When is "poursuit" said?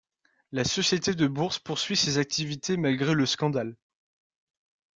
1.59-1.95